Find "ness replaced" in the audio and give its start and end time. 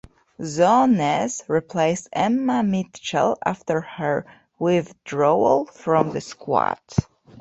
0.87-2.09